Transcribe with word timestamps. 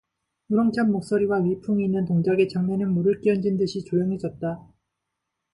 우렁찬 0.49 0.91
목소리와 0.91 1.41
위풍이 1.41 1.85
있는 1.85 2.05
동작에 2.05 2.47
장내는 2.47 2.91
물을 2.91 3.21
끼얹은 3.21 3.57
듯이 3.57 3.85
조용해졌다. 3.85 4.59